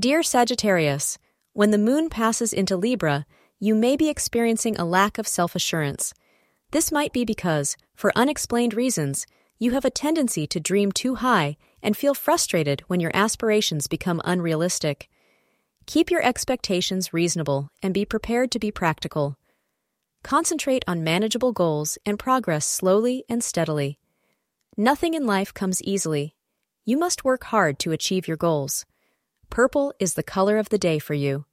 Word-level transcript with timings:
Dear 0.00 0.22
Sagittarius, 0.22 1.18
when 1.52 1.72
the 1.72 1.76
moon 1.76 2.08
passes 2.08 2.54
into 2.54 2.74
Libra, 2.74 3.26
you 3.58 3.74
may 3.74 3.98
be 3.98 4.08
experiencing 4.08 4.78
a 4.78 4.84
lack 4.86 5.18
of 5.18 5.28
self 5.28 5.54
assurance. 5.54 6.14
This 6.70 6.90
might 6.90 7.12
be 7.12 7.26
because, 7.26 7.76
for 7.94 8.10
unexplained 8.16 8.72
reasons, 8.72 9.26
you 9.58 9.72
have 9.72 9.84
a 9.84 9.90
tendency 9.90 10.46
to 10.46 10.58
dream 10.58 10.90
too 10.90 11.16
high 11.16 11.58
and 11.82 11.94
feel 11.94 12.14
frustrated 12.14 12.80
when 12.86 13.00
your 13.00 13.10
aspirations 13.12 13.88
become 13.88 14.22
unrealistic. 14.24 15.10
Keep 15.84 16.10
your 16.10 16.22
expectations 16.24 17.12
reasonable 17.12 17.68
and 17.82 17.92
be 17.92 18.06
prepared 18.06 18.50
to 18.52 18.58
be 18.58 18.70
practical. 18.70 19.36
Concentrate 20.22 20.82
on 20.88 21.04
manageable 21.04 21.52
goals 21.52 21.98
and 22.06 22.18
progress 22.18 22.64
slowly 22.64 23.22
and 23.28 23.44
steadily. 23.44 23.98
Nothing 24.78 25.12
in 25.12 25.26
life 25.26 25.52
comes 25.52 25.82
easily. 25.82 26.36
You 26.86 26.96
must 26.96 27.22
work 27.22 27.44
hard 27.44 27.78
to 27.80 27.92
achieve 27.92 28.26
your 28.26 28.38
goals. 28.38 28.86
Purple 29.50 29.92
is 29.98 30.14
the 30.14 30.22
color 30.22 30.58
of 30.58 30.68
the 30.68 30.78
day 30.78 31.00
for 31.00 31.14
you. 31.14 31.44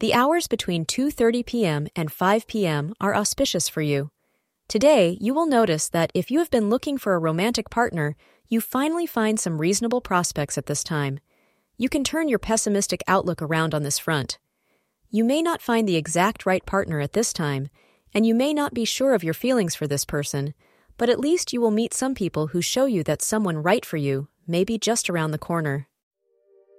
The 0.00 0.14
hours 0.14 0.48
between 0.48 0.86
2:30 0.86 1.44
p.m. 1.44 1.88
and 1.94 2.10
5 2.10 2.46
p.m. 2.46 2.94
are 3.02 3.14
auspicious 3.14 3.68
for 3.68 3.82
you. 3.82 4.10
Today, 4.66 5.18
you 5.20 5.34
will 5.34 5.46
notice 5.46 5.90
that 5.90 6.10
if 6.14 6.30
you 6.30 6.38
have 6.38 6.50
been 6.50 6.70
looking 6.70 6.96
for 6.96 7.14
a 7.14 7.18
romantic 7.18 7.68
partner, 7.68 8.16
you 8.48 8.62
finally 8.62 9.06
find 9.06 9.38
some 9.38 9.60
reasonable 9.60 10.00
prospects 10.00 10.56
at 10.56 10.66
this 10.66 10.82
time. 10.82 11.20
You 11.76 11.90
can 11.90 12.02
turn 12.02 12.28
your 12.30 12.38
pessimistic 12.38 13.02
outlook 13.06 13.42
around 13.42 13.74
on 13.74 13.82
this 13.82 13.98
front. 13.98 14.38
You 15.10 15.22
may 15.22 15.42
not 15.42 15.60
find 15.60 15.86
the 15.86 15.96
exact 15.96 16.46
right 16.46 16.64
partner 16.64 16.98
at 16.98 17.12
this 17.12 17.34
time, 17.34 17.68
and 18.14 18.24
you 18.24 18.34
may 18.34 18.54
not 18.54 18.72
be 18.72 18.86
sure 18.86 19.12
of 19.12 19.22
your 19.22 19.34
feelings 19.34 19.74
for 19.74 19.86
this 19.86 20.06
person, 20.06 20.54
but 20.96 21.10
at 21.10 21.20
least 21.20 21.52
you 21.52 21.60
will 21.60 21.70
meet 21.70 21.92
some 21.92 22.14
people 22.14 22.48
who 22.48 22.62
show 22.62 22.86
you 22.86 23.04
that 23.04 23.20
someone 23.20 23.58
right 23.58 23.84
for 23.84 23.98
you 23.98 24.28
may 24.46 24.64
be 24.64 24.78
just 24.78 25.10
around 25.10 25.32
the 25.32 25.38
corner. 25.38 25.87